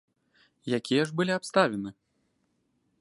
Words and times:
Якія 0.77 1.03
ж 1.09 1.13
былі 1.19 1.33
абставіны? 1.39 1.89